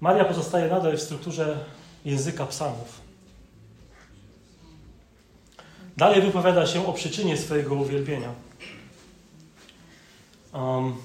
[0.00, 1.64] Maria pozostaje nadal w strukturze
[2.04, 3.00] języka psalmów.
[5.96, 8.49] Dalej wypowiada się o przyczynie swojego uwielbienia.
[10.52, 10.96] Um,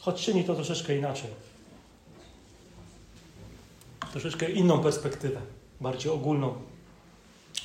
[0.00, 1.30] choć czyni to troszeczkę inaczej.
[4.12, 5.40] Troszeczkę inną perspektywę,
[5.80, 6.54] bardziej ogólną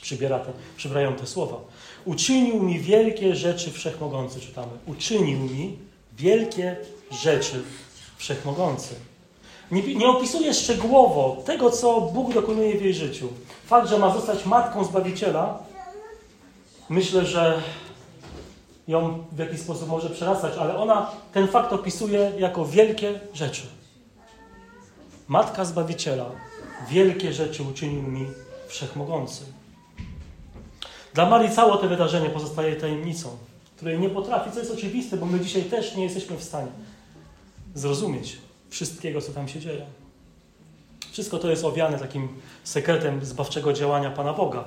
[0.01, 1.57] przybiera te, przybrają te słowa.
[2.05, 4.71] Uczynił mi wielkie rzeczy wszechmogący, czytamy.
[4.85, 5.77] Uczynił mi
[6.17, 6.75] wielkie
[7.11, 7.63] rzeczy
[8.17, 8.95] wszechmogący.
[9.71, 13.29] Nie, nie opisuje szczegółowo tego, co Bóg dokonuje w jej życiu.
[13.65, 15.59] Fakt, że ma zostać matką Zbawiciela,
[16.89, 17.61] myślę, że
[18.87, 23.61] ją w jakiś sposób może przerastać, ale ona ten fakt opisuje jako wielkie rzeczy.
[25.27, 26.25] Matka Zbawiciela,
[26.89, 28.25] wielkie rzeczy uczynił mi
[28.67, 29.45] Wszechmogący.
[31.13, 33.29] Dla Marii całe to wydarzenie pozostaje tajemnicą,
[33.75, 36.71] której nie potrafi, co jest oczywiste, bo my dzisiaj też nie jesteśmy w stanie
[37.75, 38.37] zrozumieć
[38.69, 39.85] wszystkiego, co tam się dzieje.
[41.11, 42.29] Wszystko to jest owiane takim
[42.63, 44.63] sekretem zbawczego działania Pana Boga.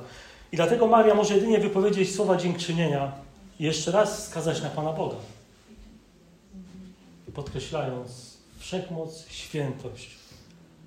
[0.52, 3.12] I dlatego Maria może jedynie wypowiedzieć słowa dziękczynienia
[3.61, 5.16] jeszcze raz skazać na Pana Boga.
[7.35, 10.11] Podkreślając wszechmoc, świętość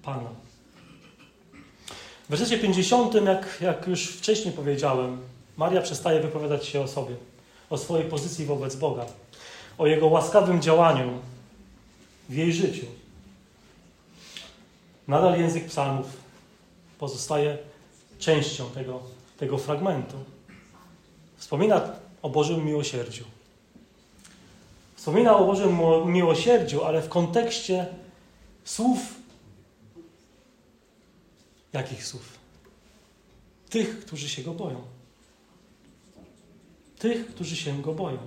[0.04, 0.30] Pana.
[2.26, 5.22] W wersecie 50, jak, jak już wcześniej powiedziałem,
[5.58, 7.16] Maria przestaje wypowiadać się o sobie,
[7.70, 9.06] o swojej pozycji wobec Boga,
[9.78, 11.20] o Jego łaskawym działaniu
[12.30, 12.86] w jej życiu.
[15.08, 16.06] Nadal język psalmów
[17.00, 17.58] pozostaje
[18.20, 19.00] częścią tego,
[19.38, 20.18] tego fragmentu.
[21.38, 23.24] Wspomina o Bożym miłosierdziu.
[24.96, 27.86] Wspomina o Bożym miłosierdziu, ale w kontekście
[28.64, 29.00] słów.
[31.74, 32.40] Jakich słów?
[33.70, 34.82] Tych, którzy się go boją.
[37.00, 38.18] Tych, którzy się go boją.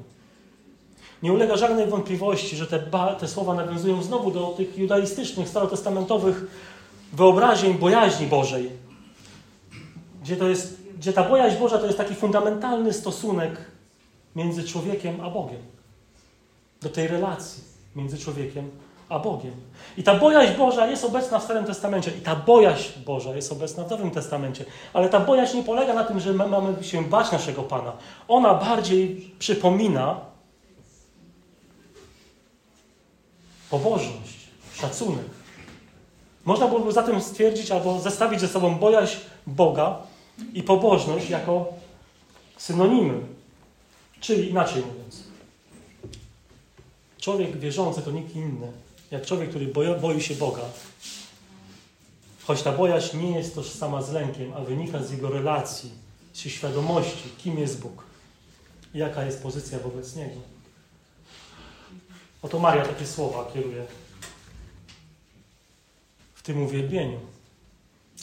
[1.23, 6.47] Nie ulega żadnej wątpliwości, że te, te słowa nawiązują znowu do tych judaistycznych, starotestamentowych
[7.13, 8.71] wyobrażeń bojaźni Bożej.
[10.23, 13.76] Gdzie, to jest, gdzie ta bojaźń Boża to jest taki fundamentalny stosunek
[14.37, 15.63] między człowiekiem a Bogiem.
[16.83, 17.65] Do tej relacji
[17.97, 18.71] między człowiekiem
[19.09, 19.55] a Bogiem.
[19.97, 22.11] I ta bojaźń Boża jest obecna w Starym Testamencie.
[22.11, 24.65] I ta bojaźń Boża jest obecna w Nowym Testamencie.
[24.93, 27.93] Ale ta bojaźń nie polega na tym, że my mamy się bać naszego Pana.
[28.29, 30.21] Ona bardziej przypomina
[33.71, 35.27] pobożność, szacunek.
[36.45, 39.99] Można byłoby zatem stwierdzić albo zestawić ze sobą bojaźń Boga
[40.55, 41.67] i pobożność jako
[42.57, 43.36] synonimy.
[44.27, 45.23] Czyli inaczej mówiąc,
[47.19, 48.73] człowiek wierzący to nikt inny,
[49.11, 49.67] jak człowiek, który
[50.01, 50.63] boi, się Boga.
[52.45, 55.91] Choć ta bojaźń nie jest tożsama z lękiem, a wynika z jego relacji,
[56.33, 58.07] z świadomości, kim jest Bóg
[58.97, 60.41] jaka jest pozycja wobec Niego.
[62.43, 63.87] Oto Maria takie słowa kieruje
[66.35, 67.21] w tym uwielbieniu.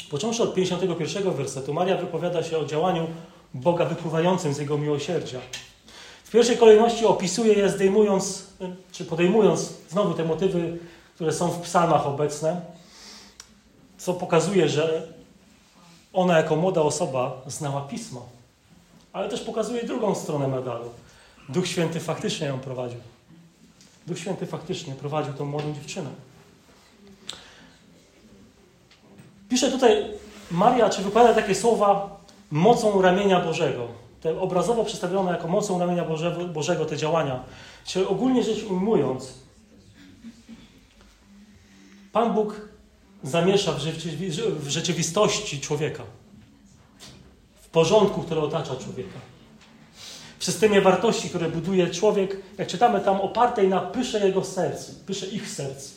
[0.09, 3.07] Począwszy od 51 wersetu, Maria wypowiada się o działaniu
[3.53, 5.39] Boga wypływającym z Jego miłosierdzia.
[6.33, 8.43] Pierwszej kolejności opisuje je zdejmując,
[8.91, 10.77] czy podejmując znowu te motywy,
[11.15, 12.61] które są w psalmach obecne,
[13.97, 15.07] co pokazuje, że
[16.13, 18.25] ona jako młoda osoba znała Pismo.
[19.13, 20.89] Ale też pokazuje drugą stronę medalu.
[21.49, 22.99] Duch Święty faktycznie ją prowadził.
[24.07, 26.09] Duch Święty faktycznie prowadził tą młodą dziewczynę.
[29.49, 30.05] Pisze tutaj
[30.51, 32.17] Maria, czy wypowiada takie słowa
[32.51, 34.02] mocą ramienia Bożego.
[34.23, 37.43] Te obrazowo przedstawione jako mocą ramienia Bożego, Bożego te działania.
[37.86, 39.33] Czyli ogólnie rzecz ujmując,
[42.12, 42.62] Pan Bóg
[43.23, 43.73] zamiesza
[44.59, 46.03] w, rzeczywistości człowieka.
[47.62, 49.19] W porządku, który otacza człowieka
[50.43, 55.27] w systemie wartości, które buduje człowiek, jak czytamy tam, opartej na pysze jego serc, pysze
[55.27, 55.89] ich serc.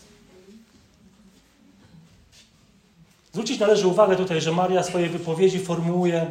[3.32, 6.26] Zwrócić należy uwagę tutaj, że Maria swoje wypowiedzi formułuje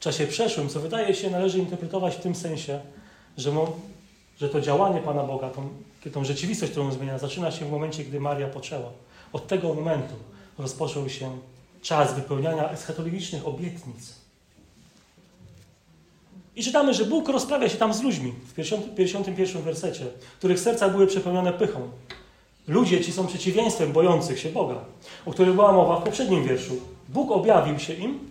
[0.00, 2.80] czasie przeszłym, co wydaje się należy interpretować w tym sensie,
[3.36, 3.72] że, mo,
[4.40, 5.68] że to działanie Pana Boga, tą,
[6.12, 8.90] tą rzeczywistość, którą zmienia, zaczyna się w momencie, gdy Maria poczęła.
[9.32, 10.14] Od tego momentu
[10.58, 11.38] rozpoczął się
[11.82, 14.14] czas wypełniania eschatologicznych obietnic.
[16.56, 18.54] I czytamy, że Bóg rozprawia się tam z ludźmi w
[18.96, 20.06] 51 wersecie,
[20.38, 21.90] których serca były przepełnione pychą.
[22.68, 24.84] Ludzie ci są przeciwieństwem bojących się Boga,
[25.26, 26.76] o których była mowa w poprzednim wierszu.
[27.08, 28.29] Bóg objawił się im,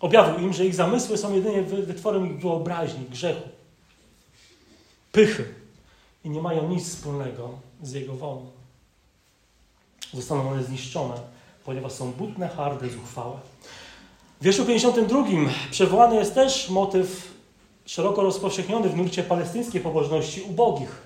[0.00, 3.48] Objawił im, że ich zamysły są jedynie wytworem ich wyobraźni, grzechu,
[5.12, 5.54] pychy
[6.24, 8.46] i nie mają nic wspólnego z Jego wolą.
[10.14, 11.14] Zostaną one zniszczone,
[11.64, 13.36] ponieważ są butne, harde, zuchwałe.
[14.40, 15.24] W wierszu 52
[15.70, 17.34] przywołany jest też motyw
[17.86, 21.02] szeroko rozpowszechniony w nurcie palestyńskiej pobożności ubogich.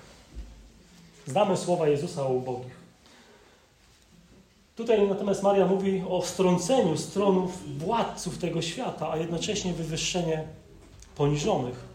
[1.27, 2.84] Znamy słowa Jezusa o ubogich.
[4.75, 10.43] Tutaj natomiast Maria mówi o strąceniu stronów władców tego świata, a jednocześnie wywyższenie
[11.15, 11.85] poniżonych.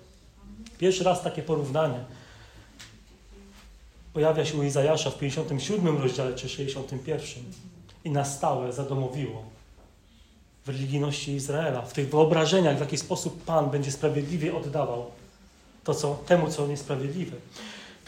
[0.78, 2.04] Pierwszy raz takie porównanie
[4.12, 7.44] pojawia się u Izajasza w 57 rozdziale czy 61
[8.04, 9.42] i na stałe zadomowiło
[10.64, 15.06] w religijności Izraela, w tych wyobrażeniach, w jaki sposób Pan będzie sprawiedliwie oddawał
[15.84, 17.36] to, co, temu, co niesprawiedliwe.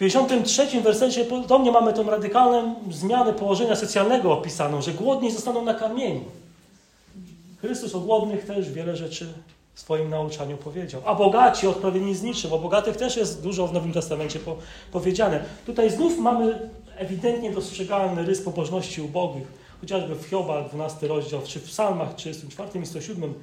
[0.03, 6.21] W 53 wersecie podobnie mamy tą radykalną zmianę położenia socjalnego opisaną, że głodni zostaną nakarmieni.
[7.61, 9.33] Chrystus o głodnych też wiele rzeczy
[9.75, 11.03] w swoim nauczaniu powiedział.
[11.05, 12.53] A bogaci odpowiedni z niczym.
[12.53, 14.57] O bogatych też jest dużo w Nowym Testamencie po,
[14.93, 15.45] powiedziane.
[15.67, 19.47] Tutaj znów mamy ewidentnie dostrzegalny rys pobożności ubogich.
[19.81, 23.35] Chociażby w Hioba 12 rozdział, czy w Psalmach 34 i 107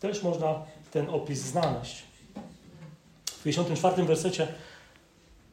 [0.00, 0.54] też można
[0.90, 2.02] ten opis znaleźć.
[3.26, 4.48] W 54 wersecie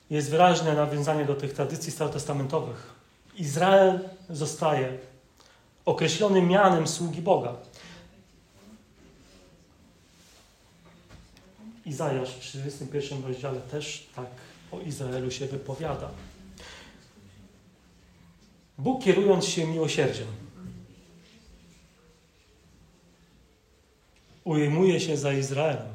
[0.10, 2.96] jest wyraźne nawiązanie do tych tradycji starotestamentowych.
[3.36, 4.98] Izrael zostaje
[5.86, 7.56] określony mianem sługi Boga.
[11.86, 14.30] Izajasz w 31 rozdziale też tak
[14.72, 16.10] o Izraelu się wypowiada.
[18.78, 20.28] Bóg kierując się miłosierdziem
[24.46, 25.95] ujmuje się za Izraelem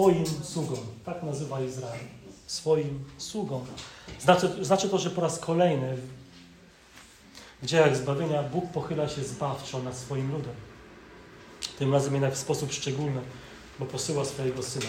[0.00, 0.76] swoim sługą.
[1.04, 2.00] Tak nazywa Izrael.
[2.46, 3.64] Swoim sługą.
[4.20, 5.96] Znaczy, znaczy to, że po raz kolejny
[7.62, 10.54] w dziejach zbawienia Bóg pochyla się zbawczo nad swoim ludem.
[11.78, 13.20] Tym razem jednak w sposób szczególny,
[13.78, 14.86] bo posyła swojego Syna.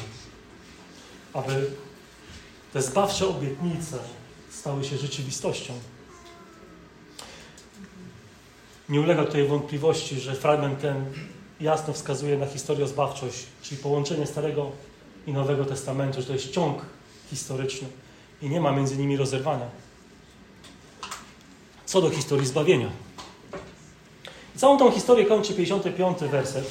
[1.34, 1.72] Aby
[2.74, 3.98] te zbawcze obietnice
[4.50, 5.74] stały się rzeczywistością.
[8.90, 11.06] Nie ulega tutaj wątpliwości, że fragment ten
[11.60, 14.72] jasno wskazuje na historię zbawczość, czyli połączenie Starego
[15.28, 16.82] i Nowego Testamentu, że to jest ciąg
[17.30, 17.88] historyczny
[18.42, 19.66] i nie ma między nimi rozerwania.
[21.86, 22.90] Co do historii zbawienia.
[24.56, 26.66] całą tą historię kończy 55 werset,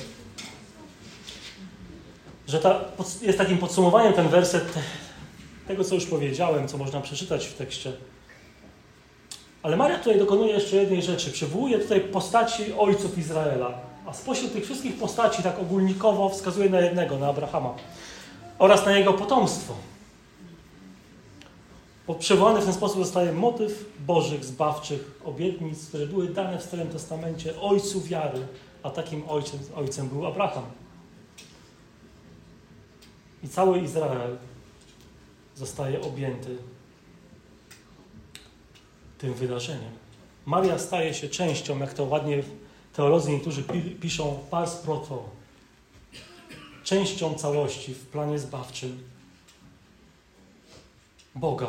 [2.49, 2.81] że ta,
[3.23, 4.75] jest takim podsumowaniem ten werset
[5.69, 7.93] tego, co już powiedziałem, co można przeczytać w tekście.
[9.63, 11.31] Ale Maria tutaj dokonuje jeszcze jednej rzeczy.
[11.31, 13.79] Przywołuje tutaj postaci ojców Izraela.
[14.07, 17.75] A spośród tych wszystkich postaci, tak ogólnikowo, wskazuje na jednego, na Abrahama
[18.61, 19.75] oraz na jego potomstwo.
[22.07, 26.89] Bo przywołany w ten sposób zostaje motyw Bożych, zbawczych obietnic, które były dane w Starym
[26.89, 28.47] Testamencie ojcu wiary,
[28.83, 30.65] a takim ojcem, ojcem był Abraham.
[33.43, 34.37] I cały Izrael
[35.55, 36.57] zostaje objęty
[39.19, 39.93] tym wydarzeniem.
[40.47, 42.43] Maria staje się częścią, jak to ładnie
[42.93, 43.63] teolodzy niektórzy
[44.01, 45.40] piszą, pars proto,
[46.91, 49.09] częścią całości w planie zbawczym
[51.35, 51.69] Boga.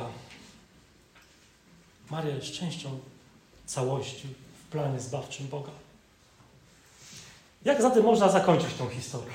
[2.09, 2.99] Maria jest częścią
[3.65, 4.27] całości
[4.63, 5.71] w planie zbawczym Boga.
[7.65, 9.33] Jak zatem można zakończyć tą historię?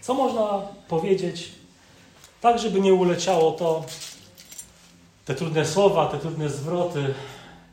[0.00, 1.52] Co można powiedzieć,
[2.40, 3.84] tak żeby nie uleciało to,
[5.24, 7.14] te trudne słowa, te trudne zwroty,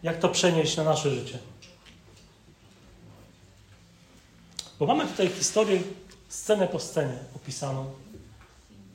[0.03, 1.39] jak to przenieść na nasze życie?
[4.79, 5.79] Bo mamy tutaj historię
[6.33, 7.85] scenę po scenie opisaną.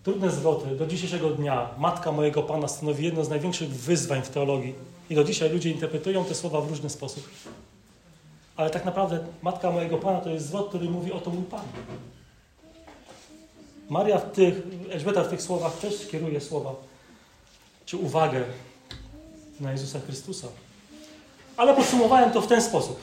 [0.03, 0.67] Trudne zwroty.
[0.67, 4.75] Do dzisiejszego dnia matka mojego Pana stanowi jedno z największych wyzwań w teologii.
[5.11, 7.29] I do dzisiaj ludzie interpretują te słowa w różny sposób.
[8.57, 11.65] Ale tak naprawdę matka mojego Pana to jest zwrot, który mówi o to mój Pan.
[13.89, 14.55] Maria w tych,
[14.91, 16.75] Elżbieta w tych słowach też kieruje słowa,
[17.87, 18.45] czy uwagę
[19.61, 20.49] na Jezusa Chrystusa.
[21.57, 23.01] Ale podsumowałem to w ten sposób,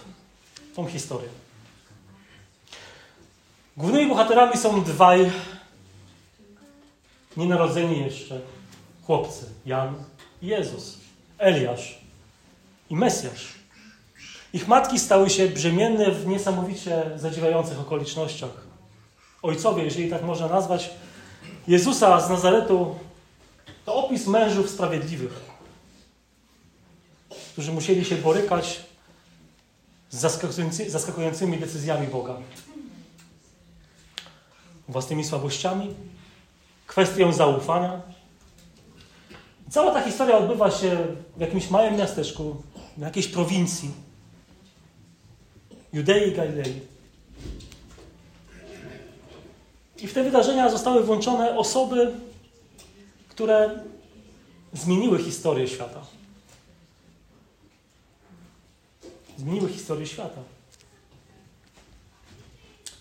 [0.76, 1.45] tą historię.
[3.78, 5.32] Głównymi bohaterami są dwaj
[7.38, 8.42] nienarodzeni jeszcze
[9.06, 9.96] chłopcy, Jan
[10.42, 10.98] i Jezus,
[11.38, 12.02] Eliasz
[12.90, 13.54] i Mesjasz.
[14.54, 18.50] Ich matki stały się brzemienne w niesamowicie zadziwiających okolicznościach.
[19.42, 20.90] Ojcowie, jeżeli tak można nazwać,
[21.68, 22.96] Jezusa z Nazaretu
[23.86, 25.42] to opis mężów sprawiedliwych,
[27.54, 28.80] którzy musieli się borykać
[30.10, 30.20] z
[30.88, 32.36] zaskakującymi decyzjami Boga
[34.88, 35.96] własnymi słabościami,
[36.88, 38.02] kwestią zaufania.
[39.70, 40.98] Cała ta historia odbywa się
[41.38, 42.56] w jakimś małym miasteczku,
[42.98, 43.92] w jakiejś prowincji
[45.94, 46.82] Judei i Galilei.
[49.98, 52.12] I w te wydarzenia zostały włączone osoby,
[53.30, 53.80] które
[54.74, 56.02] zmieniły historię świata.
[59.38, 60.55] Zmieniły historię świata.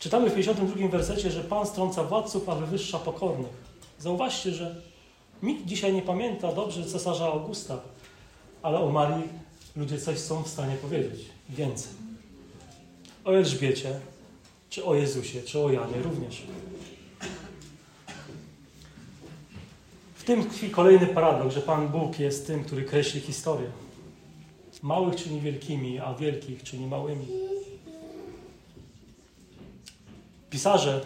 [0.05, 3.53] Czytamy w 52 wersecie, że Pan strąca władców, a wywyższa pokornych.
[3.99, 4.77] Zauważcie, że
[5.43, 7.81] nikt dzisiaj nie pamięta dobrze cesarza Augusta,
[8.63, 9.25] ale o Marii
[9.77, 11.21] ludzie coś są w stanie powiedzieć.
[11.49, 11.93] Więcej.
[13.25, 14.01] O Elżbiecie,
[14.71, 16.43] czy o Jezusie, czy o Janie również.
[20.15, 23.69] W tym tkwi kolejny paradoks, że Pan Bóg jest tym, który kreśli historię.
[24.83, 27.27] Małych czyni wielkimi, a wielkich czyni małymi.
[30.55, 31.01] Pisarze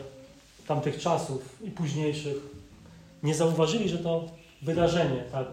[0.66, 2.36] tamtych czasów i późniejszych
[3.22, 4.24] nie zauważyli, że to
[4.62, 5.44] wydarzenie, ta,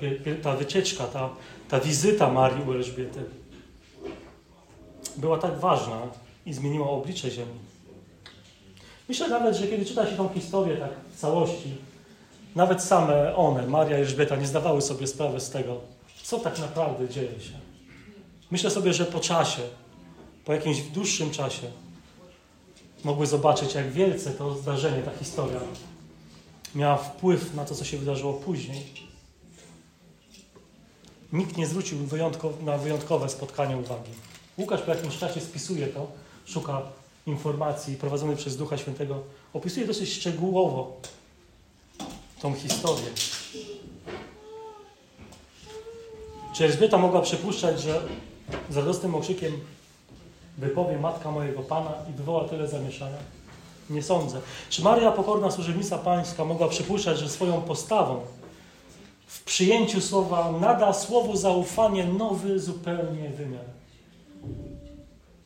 [0.43, 1.29] ta wycieczka, ta,
[1.69, 3.19] ta wizyta Marii u Elżbiety
[5.17, 6.01] była tak ważna
[6.45, 7.59] i zmieniła oblicze Ziemi.
[9.09, 11.75] Myślę nawet, że kiedy czyta się tą historię tak w całości,
[12.55, 15.79] nawet same one, Maria i Elżbieta, nie zdawały sobie sprawy z tego,
[16.23, 17.53] co tak naprawdę dzieje się.
[18.51, 19.61] Myślę sobie, że po czasie,
[20.45, 21.67] po jakimś dłuższym czasie,
[23.05, 25.59] mogły zobaczyć, jak wielce to zdarzenie, ta historia
[26.75, 28.85] miała wpływ na to, co się wydarzyło później.
[31.33, 31.97] Nikt nie zwrócił
[32.61, 34.11] na wyjątkowe spotkanie uwagi.
[34.57, 36.07] Łukasz po jakimś czasie spisuje to,
[36.45, 36.81] szuka
[37.25, 40.97] informacji prowadzony przez Ducha Świętego, opisuje dosyć szczegółowo
[42.41, 43.09] tą historię.
[46.55, 48.01] Czy Elżbieta mogła przypuszczać, że
[48.69, 49.59] z radosnym okrzykiem
[50.57, 53.17] wypowie matka mojego Pana i wywoła tyle zamieszania?
[53.89, 54.41] Nie sądzę.
[54.69, 58.21] Czy Maria, pokorna służebnica pańska, mogła przypuszczać, że swoją postawą
[59.27, 63.65] w przyjęciu słowa nada słowu zaufanie nowy zupełnie wymiar?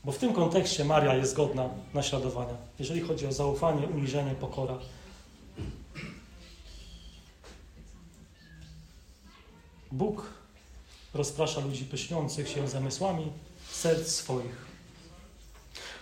[0.03, 4.77] Bo w tym kontekście Maria jest godna naśladowania, jeżeli chodzi o zaufanie, uniżenie, pokora.
[9.91, 10.33] Bóg
[11.13, 13.31] rozprasza ludzi pyszniących się zamysłami
[13.71, 14.68] serc swoich.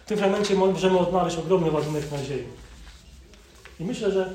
[0.07, 2.43] W tym fragmencie możemy odnaleźć ogromny ładunek nadziei.
[3.79, 4.33] I myślę, że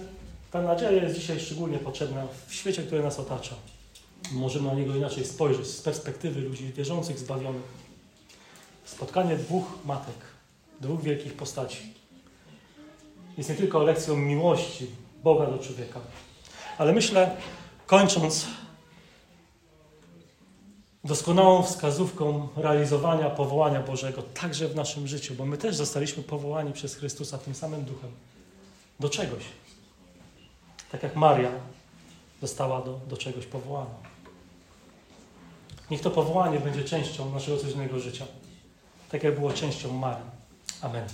[0.51, 3.55] ta nadzieja jest dzisiaj szczególnie potrzebna w świecie, który nas otacza.
[4.33, 7.63] Możemy na niego inaczej spojrzeć z perspektywy ludzi wierzących, zbawionych.
[8.85, 10.15] Spotkanie dwóch matek,
[10.81, 11.95] dwóch wielkich postaci
[13.39, 14.87] jest nie tylko lekcją miłości
[15.25, 16.01] Boga do człowieka,
[16.79, 17.37] ale myślę,
[17.87, 18.47] kończąc
[21.05, 26.95] doskonałą wskazówką realizowania powołania Bożego także w naszym życiu, bo my też zostaliśmy powołani przez
[26.95, 28.11] Chrystusa tym samym duchem
[29.01, 29.45] do czegoś.
[30.93, 31.51] Tak jak Maria
[32.43, 33.91] została do, do czegoś powołana.
[35.91, 38.27] Niech to powołanie będzie częścią naszego codziennego życia,
[39.11, 40.31] tak jak było częścią Marii.
[40.83, 41.05] Amen.